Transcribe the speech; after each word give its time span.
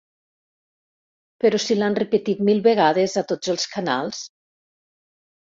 Però 1.43 1.59
si 1.65 1.77
l'han 1.77 1.97
repetit 1.99 2.41
mil 2.49 2.63
vegades 2.69 3.15
a 3.23 3.25
tots 3.33 3.53
els 3.55 3.69
canals! 3.77 4.25